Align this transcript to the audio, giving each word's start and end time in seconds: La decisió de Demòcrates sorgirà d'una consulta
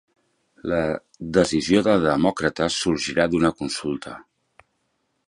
La 0.71 0.77
decisió 1.37 1.83
de 1.87 1.93
Demòcrates 2.07 2.79
sorgirà 2.87 3.29
d'una 3.35 3.53
consulta 3.63 4.15